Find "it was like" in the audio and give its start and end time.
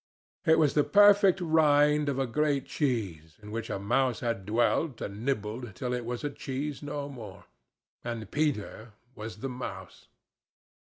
0.47-0.83